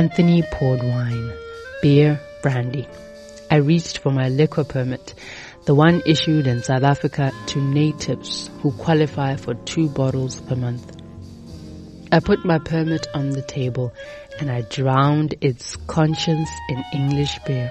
[0.00, 1.30] Anthony poured wine,
[1.82, 2.88] beer, brandy.
[3.50, 5.12] I reached for my liquor permit,
[5.66, 10.96] the one issued in South Africa to natives who qualify for two bottles per month.
[12.10, 13.92] I put my permit on the table
[14.38, 17.70] and I drowned its conscience in English beer.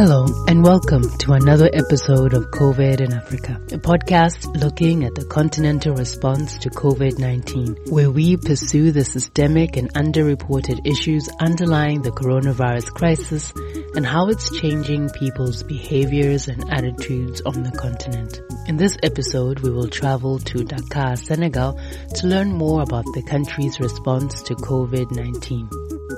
[0.00, 5.26] Hello and welcome to another episode of COVID in Africa, a podcast looking at the
[5.26, 12.86] continental response to COVID-19, where we pursue the systemic and underreported issues underlying the coronavirus
[12.94, 13.52] crisis
[13.94, 18.40] and how it's changing people's behaviors and attitudes on the continent.
[18.68, 21.78] In this episode, we will travel to Dakar, Senegal
[22.14, 25.68] to learn more about the country's response to COVID-19.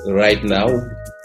[0.07, 0.69] Right now,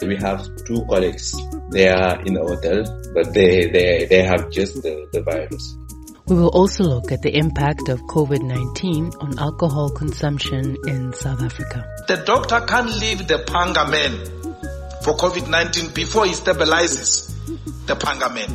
[0.02, 1.36] we have two colleagues
[1.70, 5.76] they are in a hotel, but they, they, they have just the, the virus.
[6.26, 11.86] We will also look at the impact of COVID-19 on alcohol consumption in South Africa.
[12.06, 14.12] The doctor can't leave the panga man
[15.02, 17.32] for COVID-19 before he stabilizes
[17.86, 18.54] the panga man.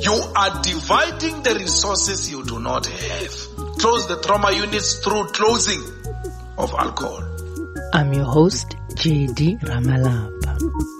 [0.00, 3.32] You are dividing the resources you do not have.
[3.78, 5.82] Close the trauma units through closing
[6.56, 7.22] of alcohol.
[7.92, 10.99] I'm your host, JD Ramalapa.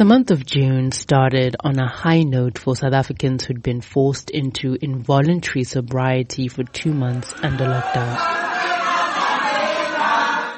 [0.00, 4.30] The month of June started on a high note for South Africans who'd been forced
[4.30, 8.16] into involuntary sobriety for two months under lockdown.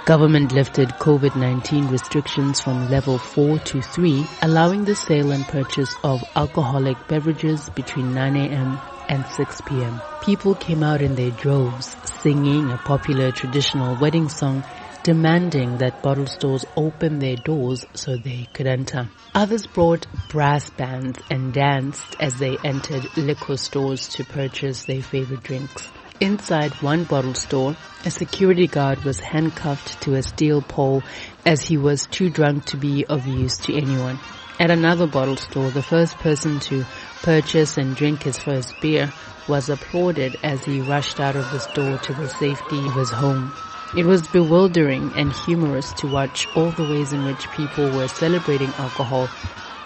[0.07, 6.23] Government lifted COVID-19 restrictions from level 4 to 3, allowing the sale and purchase of
[6.37, 8.79] alcoholic beverages between 9 a.m.
[9.09, 10.01] and 6 p.m.
[10.21, 14.63] People came out in their droves, singing a popular traditional wedding song
[15.03, 19.09] demanding that bottle stores open their doors so they could enter.
[19.35, 25.43] Others brought brass bands and danced as they entered liquor stores to purchase their favorite
[25.43, 25.91] drinks.
[26.21, 27.75] Inside one bottle store,
[28.05, 31.03] a security guard was handcuffed to a steel pole
[31.45, 34.21] as he was too drunk to be of use to anyone.
[34.61, 36.85] At another bottle store, the first person to
[37.23, 39.13] purchase and drink his first beer
[39.49, 43.53] was applauded as he rushed out of the store to the safety of his home.
[43.95, 48.73] It was bewildering and humorous to watch all the ways in which people were celebrating
[48.79, 49.29] alcohol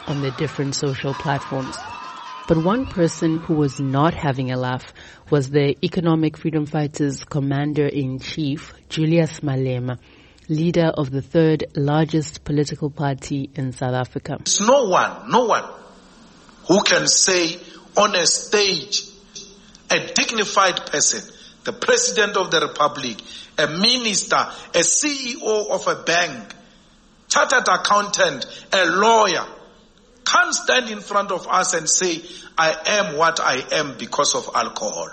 [0.06, 1.76] on their different social platforms.
[2.46, 4.94] But one person who was not having a laugh
[5.28, 9.98] was the Economic Freedom Fighters Commander-in-Chief, Julius Malema,
[10.48, 14.36] leader of the third largest political party in South Africa.
[14.38, 15.64] There's no one, no one
[16.68, 17.58] who can say
[17.96, 19.02] on a stage,
[19.90, 21.28] a dignified person,
[21.66, 23.20] the President of the Republic,
[23.58, 26.54] a minister, a CEO of a bank,
[27.28, 29.44] chartered accountant, a lawyer,
[30.24, 32.22] can't stand in front of us and say,
[32.56, 35.08] I am what I am because of alcohol.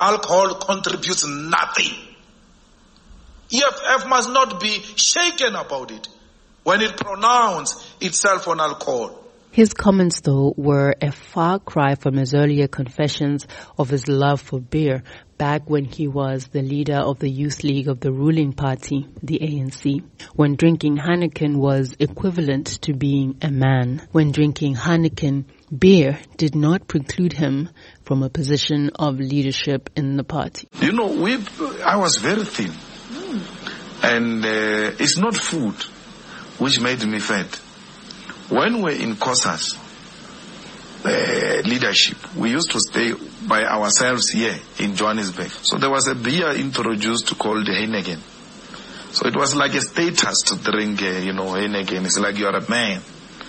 [0.00, 1.92] Alcohol contributes nothing.
[3.52, 6.08] EFF must not be shaken about it
[6.64, 9.22] when it pronounces itself on alcohol.
[9.56, 13.46] His comments, though, were a far cry from his earlier confessions
[13.78, 15.02] of his love for beer
[15.38, 19.38] back when he was the leader of the Youth League of the ruling party, the
[19.40, 20.02] ANC.
[20.34, 24.06] When drinking Heineken was equivalent to being a man.
[24.12, 25.44] When drinking Heineken,
[25.76, 27.70] beer did not preclude him
[28.04, 30.68] from a position of leadership in the party.
[30.80, 31.38] You know, we,
[31.84, 32.72] I was very thin.
[34.02, 35.74] And uh, it's not food
[36.58, 37.54] which made me fat
[38.48, 39.85] when we're in COSAS
[41.06, 43.12] uh, leadership, we used to stay
[43.46, 45.50] by ourselves here in Johannesburg.
[45.50, 48.18] So there was a beer introduced called Heineken.
[49.12, 52.04] So it was like a status to drink, uh, you know, Heineken.
[52.04, 53.00] It's like you're a man.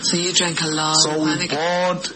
[0.01, 0.93] So you drank a lot.
[0.95, 2.11] So we bought,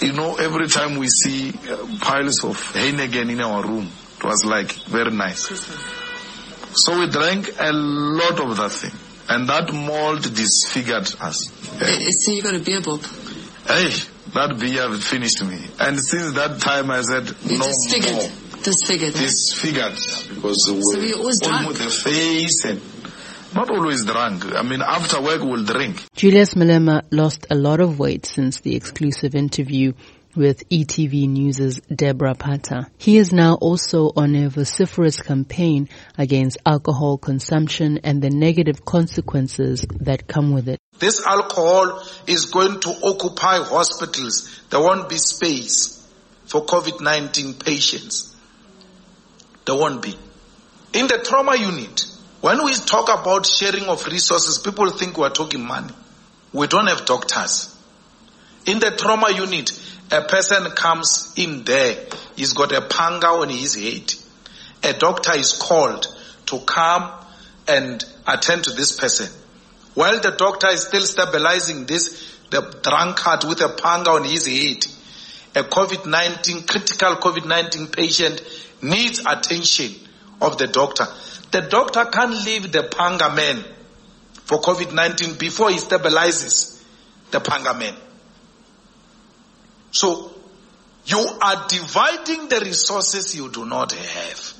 [0.00, 4.44] you know, every time we see uh, piles of Heineken in our room, it was
[4.44, 5.48] like very nice.
[6.74, 8.92] So we drank a lot of that thing.
[9.28, 11.50] And that mold disfigured us.
[12.24, 13.02] So you got a beer bob?
[13.66, 13.92] Hey,
[14.34, 15.58] that beer finished me.
[15.80, 18.14] And since that time I said, you no disfigured.
[18.14, 18.62] more.
[18.62, 19.14] Disfigured.
[19.14, 19.94] Disfigured.
[20.34, 21.68] Because so we always drunk?
[21.68, 22.80] with the face and
[23.54, 24.44] not always drunk.
[24.54, 26.04] I mean, after work we'll drink.
[26.14, 29.92] Julius Malema lost a lot of weight since the exclusive interview
[30.38, 32.86] with ETV News' Debora Patta.
[32.96, 39.84] He is now also on a vociferous campaign against alcohol consumption and the negative consequences
[40.00, 40.78] that come with it.
[40.98, 44.62] This alcohol is going to occupy hospitals.
[44.70, 46.08] There won't be space
[46.46, 48.36] for COVID-19 patients.
[49.66, 50.14] There won't be.
[50.94, 52.06] In the trauma unit,
[52.40, 55.92] when we talk about sharing of resources, people think we're talking money.
[56.52, 57.74] We don't have doctors.
[58.66, 59.72] In the trauma unit,
[60.10, 62.06] a person comes in there,
[62.36, 64.14] he's got a panga on his head.
[64.82, 66.06] A doctor is called
[66.46, 67.10] to come
[67.66, 69.28] and attend to this person.
[69.94, 74.86] While the doctor is still stabilizing this, the drunkard with a panga on his head,
[75.54, 78.42] a COVID-19, critical COVID-19 patient
[78.80, 79.92] needs attention
[80.40, 81.06] of the doctor.
[81.50, 83.64] The doctor can't leave the panga man
[84.44, 86.82] for COVID-19 before he stabilizes
[87.30, 87.94] the panga man.
[89.90, 90.32] So
[91.06, 94.52] you are dividing the resources you do not have.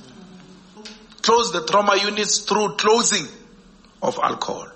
[1.21, 3.27] Close the trauma units through closing
[4.01, 4.67] of alcohol.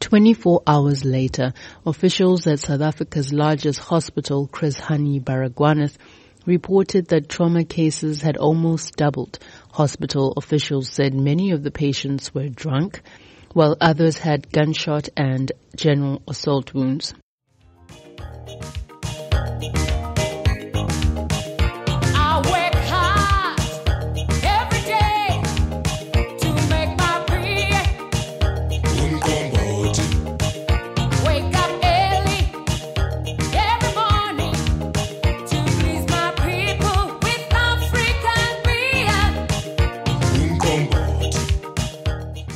[0.00, 1.52] 24 hours later,
[1.84, 5.96] officials at South Africa's largest hospital, Chris Hani Baragwanath,
[6.44, 9.38] reported that trauma cases had almost doubled.
[9.72, 13.02] Hospital officials said many of the patients were drunk,
[13.52, 17.14] while others had gunshot and general assault wounds.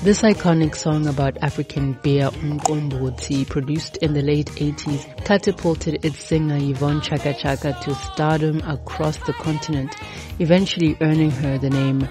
[0.02, 6.56] This iconic song about African beer Umqombothi, produced in the late 80s, catapulted its singer
[6.56, 9.94] Yvonne Chaka Chaka to stardom across the continent,
[10.38, 12.08] eventually earning her the name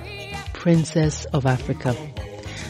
[0.54, 1.96] Princess of Africa.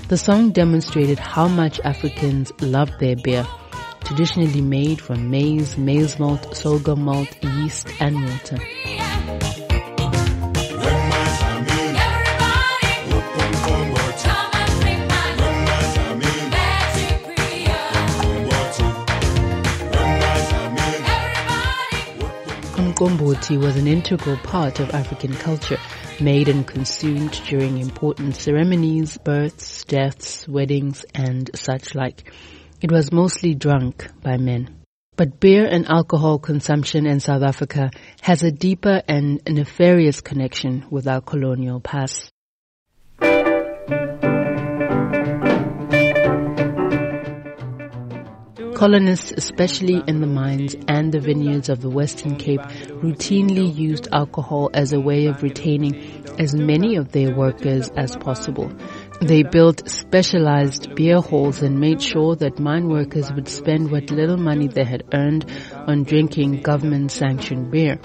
[0.07, 3.45] The song demonstrated how much Africans love their beer,
[4.05, 8.57] traditionally made from maize, maize malt, sorghum malt, yeast, and water.
[22.99, 25.77] Umqombothi was an integral part of African culture,
[26.19, 32.29] made and consumed during important ceremonies, births, deaths, weddings, and such like.
[32.81, 34.83] It was mostly drunk by men.
[35.15, 41.07] But beer and alcohol consumption in South Africa has a deeper and nefarious connection with
[41.07, 42.33] our colonial past.
[48.79, 54.69] Colonists, especially in the mines and the vineyards of the Western Cape, routinely used alcohol
[54.73, 58.71] as a way of retaining as many of their workers as possible.
[59.19, 64.37] They built specialized beer halls and made sure that mine workers would spend what little
[64.37, 67.97] money they had earned on drinking government sanctioned beer.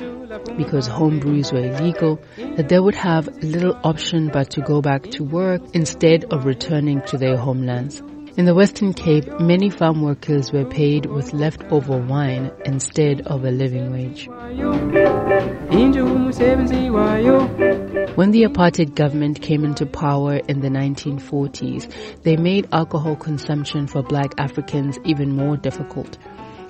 [0.56, 2.21] Because home brews were illegal,
[2.56, 7.00] that they would have little option but to go back to work instead of returning
[7.03, 8.03] to their homelands.
[8.37, 13.51] In the Western Cape, many farm workers were paid with leftover wine instead of a
[13.53, 14.27] living wage.
[18.17, 24.03] When the apartheid government came into power in the 1940s, they made alcohol consumption for
[24.03, 26.19] black Africans even more difficult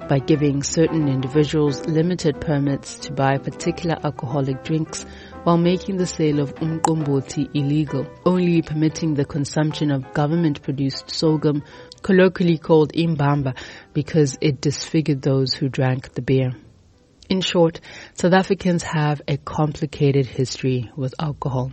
[0.07, 5.07] by giving certain individuals limited permits to buy particular alcoholic drinks
[5.45, 11.63] while making the sale of umqombothi illegal, only permitting the consumption of government-produced sorghum,
[12.03, 13.57] colloquially called imbamba,
[13.93, 16.53] because it disfigured those who drank the beer.
[17.29, 17.81] In short,
[18.15, 21.73] South Africans have a complicated history with alcohol.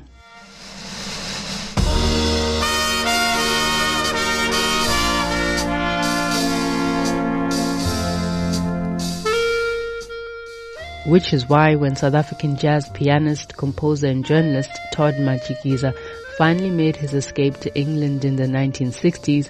[11.11, 15.93] Which is why when South African jazz pianist, composer and journalist Todd Matshikiza
[16.37, 19.49] finally made his escape to England in the 1960s,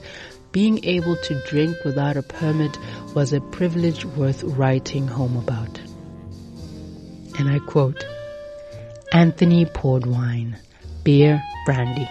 [0.51, 2.75] being able to drink without a permit
[3.13, 5.79] was a privilege worth writing home about.
[7.37, 8.07] And I quote,
[9.13, 10.57] Anthony poured wine,
[11.03, 12.09] beer, brandy.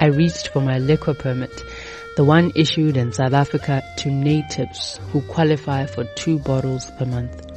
[0.00, 1.62] I reached for my liquor permit,
[2.16, 7.47] the one issued in South Africa to natives who qualify for two bottles per month.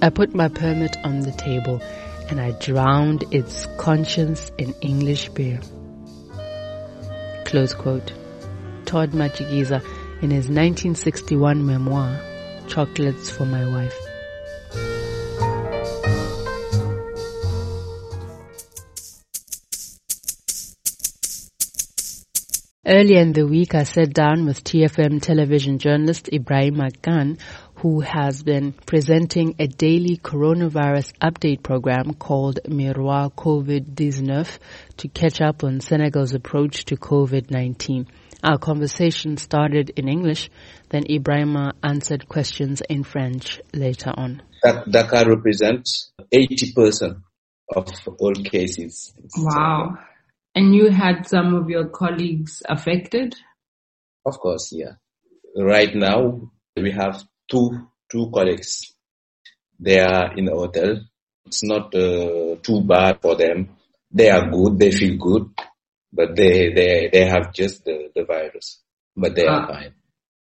[0.00, 1.82] I put my permit on the table
[2.28, 5.60] and I drowned its conscience in English beer.
[7.44, 8.12] Close quote.
[8.84, 9.82] Todd Matshikiza
[10.22, 12.20] in his 1961 memoir,
[12.68, 13.94] Chocolates for My Wife.
[22.86, 27.38] Earlier in the week, I sat down with TFM television journalist Ibrahim Akan,
[27.78, 34.58] who has been presenting a daily coronavirus update program called Miroir COVID-19
[34.96, 38.08] to catch up on Senegal's approach to COVID-19.
[38.42, 40.50] Our conversation started in English,
[40.88, 44.42] then Ibrahima answered questions in French later on.
[44.90, 47.22] Dakar represents 80%
[47.76, 49.14] of all cases.
[49.36, 49.98] Wow.
[50.54, 53.36] And you had some of your colleagues affected?
[54.26, 54.94] Of course, yeah.
[55.56, 58.94] Right now, we have two, two colleagues.
[59.78, 61.00] They are in the hotel.
[61.46, 63.76] It's not uh, too bad for them.
[64.10, 64.78] They are good.
[64.78, 65.50] They feel good
[66.12, 68.80] but they they they have just the, the virus,
[69.16, 69.66] but they are ah.
[69.66, 69.94] fine.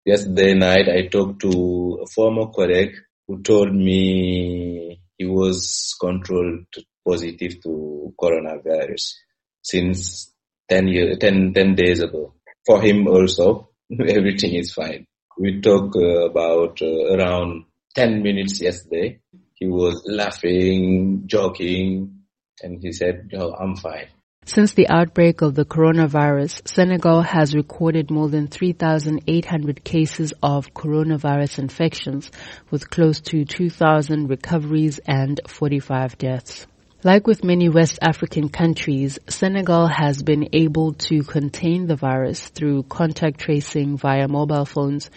[0.05, 2.95] Yesterday night, I talked to a former colleague
[3.27, 6.67] who told me he was controlled
[7.07, 9.15] positive to coronavirus
[9.63, 10.33] since
[10.69, 12.35] 10 years, 10, 10 days ago.
[12.65, 15.07] For him also, everything is fine.
[15.41, 19.21] We talked uh, about uh, around 10 minutes yesterday.
[19.55, 22.25] He was laughing, joking,
[22.63, 24.09] and he said, oh, I'm fine.
[24.45, 31.61] Since the outbreak of the coronavirus, Senegal has recorded more than 3,800 cases of coronavirus
[31.61, 32.31] infections,
[32.71, 36.67] with close to 2,000 recoveries and 45 deaths.
[37.03, 42.83] Like with many West African countries, Senegal has been able to contain the virus through
[42.83, 45.09] contact tracing via mobile phones,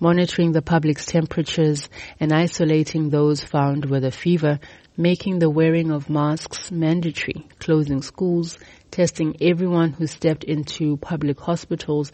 [0.00, 1.88] monitoring the public's temperatures,
[2.20, 4.58] and isolating those found with a fever
[4.96, 8.58] making the wearing of masks mandatory, closing schools,
[8.90, 12.12] testing everyone who stepped into public hospitals,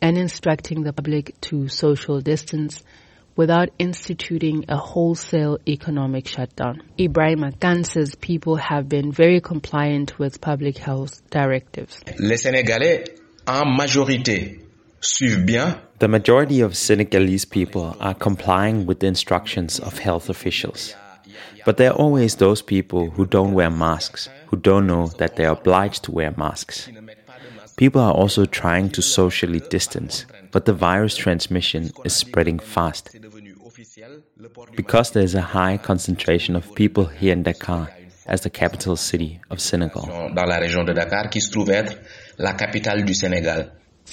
[0.00, 2.82] and instructing the public to social distance
[3.36, 6.82] without instituting a wholesale economic shutdown.
[6.98, 12.00] Ibrahim Akan says people have been very compliant with public health directives.
[12.18, 13.04] Les Sénégalais,
[13.46, 14.60] en majorité,
[15.00, 20.94] suivent bien the majority of Senegalese people are complying with the instructions of health officials.
[21.66, 25.44] But there are always those people who don't wear masks, who don't know that they
[25.44, 26.88] are obliged to wear masks.
[27.76, 33.14] People are also trying to socially distance, but the virus transmission is spreading fast.
[34.74, 37.90] Because there is a high concentration of people here in Dakar,
[38.24, 40.08] as the capital city of Senegal.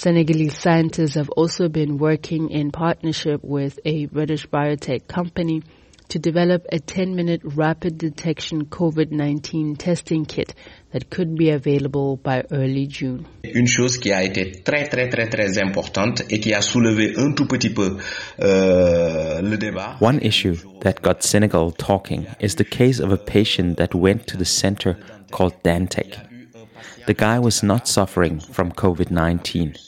[0.04, 0.48] Dans la région de Dakar, qui se trouve être la capitale du Sénégal.
[0.48, 5.62] Senegalese scientists have also been working in partnership with a British biotech company
[6.08, 10.54] to develop a 10 minute rapid detection COVID-19 testing kit
[10.92, 13.26] that could be available by early June.
[13.42, 17.32] Une chose qui a été très très très très importante et qui a soulevé un
[17.32, 17.96] tout petit peu
[18.40, 19.96] euh, le débat.
[20.00, 24.36] One issue that got Senegal talking is the case of a patient that went to
[24.36, 24.96] the center
[25.30, 26.16] called Dantec.
[27.06, 29.87] The guy was not suffering from COVID-19.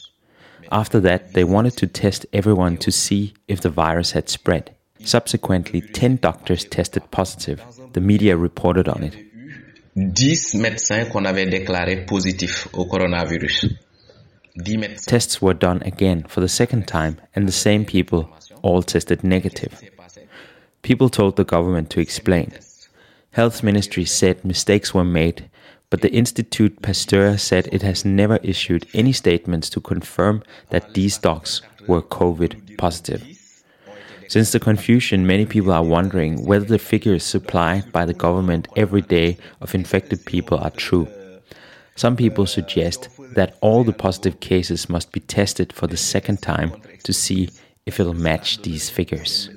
[0.72, 4.74] After that, they wanted to test everyone to see if the virus had spread.
[5.04, 7.62] Subsequently, 10 doctors tested positive.
[7.92, 9.14] The media reported on it.
[9.96, 13.66] 10 médecins qu'on avait déclarés positifs au coronavirus.
[15.06, 18.28] Tests were done again for the second time, and the same people
[18.62, 19.80] all tested negative.
[20.82, 22.52] People told the government to explain.
[23.32, 25.49] Health Ministry said mistakes were made,
[25.90, 31.18] but the Institut Pasteur said it has never issued any statements to confirm that these
[31.18, 33.22] dogs were COVID positive.
[34.28, 39.02] Since the confusion, many people are wondering whether the figures supplied by the government every
[39.02, 41.08] day of infected people are true.
[41.96, 46.72] Some people suggest that all the positive cases must be tested for the second time
[47.02, 47.50] to see
[47.84, 49.50] if it'll match these figures.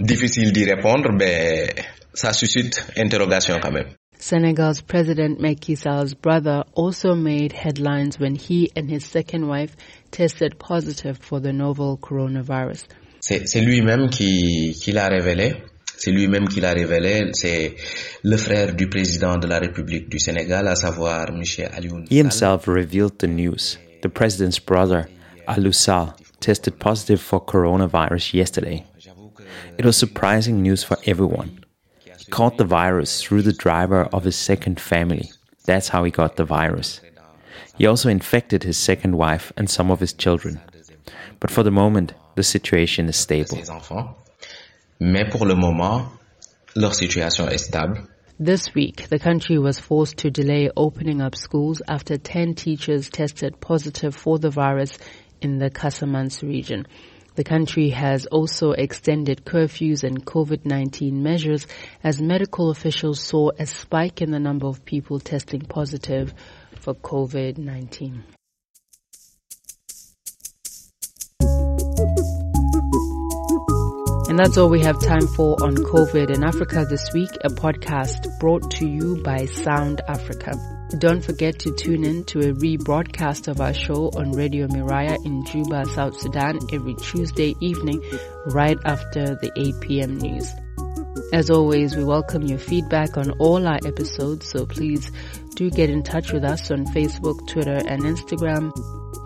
[0.00, 1.74] Difficile d'y répondre, mais
[2.18, 3.86] ça suscite interrogation quand même.
[4.18, 9.76] Senegal's President Macky Sall's brother also made headlines when he and his second wife
[10.10, 12.84] tested positive for the novel coronavirus.
[13.20, 15.62] C'est lui-même qui, qui l'a révélé.
[15.96, 17.30] C'est lui-même qui l'a révélé.
[17.32, 17.76] C'est
[18.24, 22.04] le frère du président de la République du Sénégal, à savoir Michel Alioune.
[22.10, 23.78] He himself revealed the news.
[24.02, 25.08] The president's brother,
[25.46, 28.84] Aliou Sall, tested positive for coronavirus yesterday.
[29.78, 31.60] It was surprising news for everyone
[32.30, 35.30] caught the virus through the driver of his second family.
[35.64, 37.00] That's how he got the virus.
[37.76, 40.60] He also infected his second wife and some of his children.
[41.40, 43.58] But for the moment, the situation is stable.
[45.00, 46.08] Mais pour le moment,
[46.74, 48.08] leur situation est stable.
[48.40, 53.60] This week, the country was forced to delay opening up schools after 10 teachers tested
[53.60, 54.96] positive for the virus
[55.40, 56.86] in the Casamance region.
[57.38, 61.68] The country has also extended curfews and COVID-19 measures
[62.02, 66.34] as medical officials saw a spike in the number of people testing positive
[66.80, 68.22] for COVID-19.
[74.28, 78.40] And that's all we have time for on COVID in Africa this week, a podcast
[78.40, 80.77] brought to you by Sound Africa.
[80.96, 85.44] Don't forget to tune in to a rebroadcast of our show on Radio Miraya in
[85.44, 88.02] Juba, South Sudan every Tuesday evening
[88.46, 90.16] right after the 8 p.m.
[90.16, 90.50] news.
[91.30, 95.12] As always, we welcome your feedback on all our episodes, so please
[95.56, 98.72] do get in touch with us on Facebook, Twitter, and Instagram.